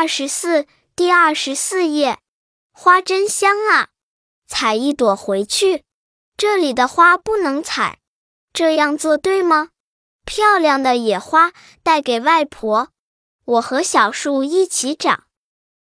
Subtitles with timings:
[0.00, 0.66] 二十四
[0.96, 2.20] 第二十四页。
[2.72, 3.88] 花真香啊。
[4.46, 5.84] 采一朵回去。
[6.38, 7.98] 这里的花不能采。
[8.54, 9.68] 这样做对吗？
[10.24, 11.52] 漂亮的野花
[11.82, 12.88] 带给外婆。
[13.44, 15.24] 我和小树一起长。